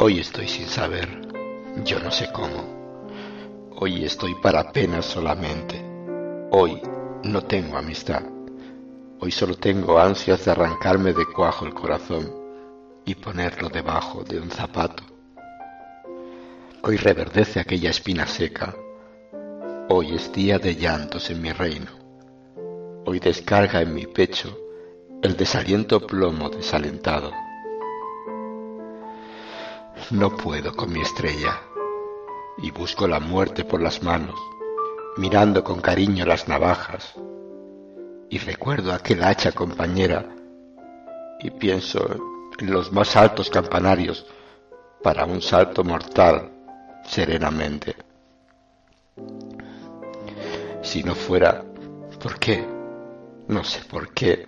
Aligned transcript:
Hoy 0.00 0.20
estoy 0.20 0.46
sin 0.46 0.68
saber, 0.68 1.08
yo 1.84 1.98
no 1.98 2.12
sé 2.12 2.30
cómo. 2.32 3.10
Hoy 3.74 4.04
estoy 4.04 4.32
para 4.36 4.70
penas 4.70 5.04
solamente. 5.04 5.82
Hoy 6.52 6.80
no 7.24 7.42
tengo 7.42 7.76
amistad. 7.76 8.22
Hoy 9.18 9.32
solo 9.32 9.56
tengo 9.56 9.98
ansias 9.98 10.44
de 10.44 10.52
arrancarme 10.52 11.12
de 11.14 11.26
cuajo 11.26 11.66
el 11.66 11.74
corazón 11.74 12.32
y 13.04 13.16
ponerlo 13.16 13.70
debajo 13.70 14.22
de 14.22 14.40
un 14.40 14.52
zapato. 14.52 15.02
Hoy 16.82 16.96
reverdece 16.96 17.58
aquella 17.58 17.90
espina 17.90 18.24
seca. 18.28 18.76
Hoy 19.88 20.14
es 20.14 20.30
día 20.30 20.60
de 20.60 20.76
llantos 20.76 21.28
en 21.28 21.42
mi 21.42 21.50
reino. 21.50 21.90
Hoy 23.04 23.18
descarga 23.18 23.82
en 23.82 23.94
mi 23.94 24.06
pecho 24.06 24.56
el 25.24 25.36
desaliento 25.36 26.06
plomo 26.06 26.50
desalentado. 26.50 27.32
No 30.10 30.34
puedo 30.34 30.74
con 30.74 30.90
mi 30.90 31.02
estrella 31.02 31.60
y 32.56 32.70
busco 32.70 33.06
la 33.06 33.20
muerte 33.20 33.66
por 33.66 33.82
las 33.82 34.02
manos, 34.02 34.40
mirando 35.18 35.62
con 35.62 35.82
cariño 35.82 36.24
las 36.24 36.48
navajas 36.48 37.14
y 38.30 38.38
recuerdo 38.38 38.94
aquel 38.94 39.22
hacha 39.22 39.52
compañera 39.52 40.24
y 41.40 41.50
pienso 41.50 42.08
en 42.58 42.70
los 42.70 42.90
más 42.90 43.16
altos 43.16 43.50
campanarios 43.50 44.24
para 45.02 45.26
un 45.26 45.42
salto 45.42 45.84
mortal 45.84 46.52
serenamente. 47.04 47.94
Si 50.80 51.02
no 51.02 51.14
fuera, 51.14 51.62
¿por 52.22 52.38
qué? 52.38 52.66
No 53.46 53.62
sé 53.62 53.82
por 53.84 54.14
qué. 54.14 54.46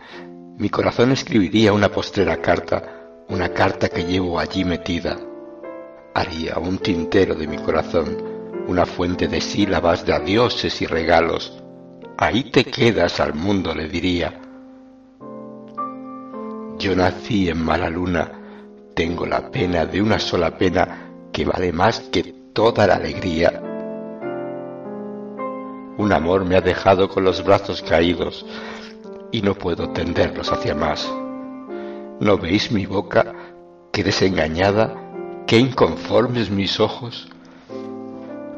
Mi 0.57 0.71
corazón 0.71 1.13
escribiría 1.13 1.75
una 1.75 1.91
postrera 1.91 2.39
carta, 2.41 3.25
una 3.29 3.51
carta 3.51 3.91
que 3.91 4.05
llevo 4.05 4.39
allí 4.39 4.65
metida. 4.65 5.19
Haría 6.15 6.59
un 6.59 6.79
tintero 6.79 7.35
de 7.35 7.47
mi 7.47 7.57
corazón, 7.59 8.17
una 8.67 8.85
fuente 8.85 9.29
de 9.29 9.41
sílabas 9.41 10.05
de 10.05 10.13
adioses 10.13 10.83
y 10.83 10.87
regalos. 10.87 11.63
Ahí 12.19 12.51
te 12.51 12.65
quedas 12.65 13.21
al 13.21 13.35
mundo, 13.35 13.75
le 13.75 13.89
diría. 13.89 14.41
Yo 16.79 16.97
nací 16.97 17.49
en 17.49 17.65
mala 17.65 17.89
luna, 17.89 18.33
tengo 18.95 19.25
la 19.25 19.51
pena 19.51 19.87
de 19.87 20.03
una 20.03 20.19
sola 20.19 20.57
pena 20.59 21.11
que 21.33 21.45
vale 21.45 21.73
más 21.73 22.01
que 22.11 22.23
toda 22.53 22.87
la 22.87 22.97
alegría. 22.97 23.63
Un 25.97 26.13
amor 26.13 26.45
me 26.45 26.57
ha 26.57 26.61
dejado 26.61 27.09
con 27.09 27.25
los 27.25 27.45
brazos 27.45 27.83
caídos 27.83 28.45
y 29.31 29.43
no 29.43 29.55
puedo 29.55 29.91
tenderlos 29.91 30.51
hacia 30.51 30.75
más. 30.75 31.09
¿No 32.21 32.37
veis 32.37 32.73
mi 32.73 32.87
boca? 32.87 33.35
Qué 33.93 34.03
desengañada, 34.03 35.10
qué 35.47 35.59
inconformes 35.59 36.51
mis 36.51 36.81
ojos. 36.81 37.29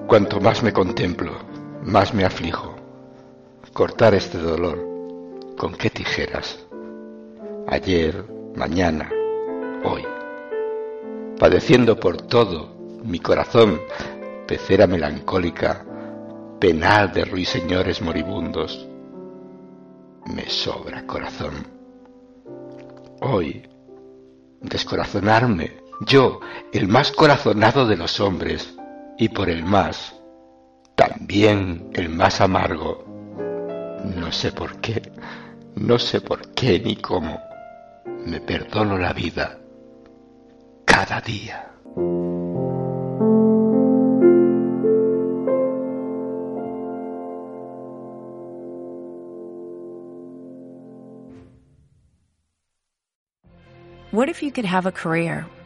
Cuanto 0.06 0.40
más 0.40 0.62
me 0.62 0.72
contemplo, 0.72 1.32
más 1.82 2.14
me 2.14 2.24
aflijo. 2.24 2.74
Cortar 3.72 4.14
este 4.14 4.38
dolor, 4.38 4.78
¿con 5.56 5.74
qué 5.74 5.88
tijeras? 5.90 6.58
Ayer, 7.66 8.24
mañana, 8.54 9.10
hoy. 9.84 10.04
Padeciendo 11.38 11.98
por 11.98 12.20
todo, 12.22 12.74
mi 13.02 13.18
corazón, 13.18 13.80
pecera 14.46 14.86
melancólica, 14.86 15.84
penal 16.60 17.12
de 17.12 17.24
ruiseñores 17.24 18.02
moribundos. 18.02 18.86
Me 20.26 20.48
sobra 20.48 21.06
corazón. 21.06 21.66
Hoy, 23.20 23.62
descorazonarme, 24.60 25.81
yo, 26.06 26.40
el 26.72 26.88
más 26.88 27.12
corazonado 27.12 27.86
de 27.86 27.96
los 27.96 28.20
hombres, 28.20 28.74
y 29.18 29.28
por 29.28 29.50
el 29.50 29.64
más, 29.64 30.14
también 30.94 31.90
el 31.94 32.08
más 32.08 32.40
amargo. 32.40 33.04
No 34.04 34.32
sé 34.32 34.52
por 34.52 34.80
qué, 34.80 35.12
no 35.76 35.98
sé 35.98 36.20
por 36.20 36.52
qué 36.54 36.80
ni 36.80 36.96
cómo, 36.96 37.40
me 38.26 38.40
perdono 38.40 38.98
la 38.98 39.12
vida 39.12 39.58
cada 40.84 41.20
día. 41.20 41.68
What 54.10 54.28
if 54.28 54.42
you 54.42 54.50
could 54.52 54.66
have 54.66 54.84
a 54.84 54.92
career 54.92 55.46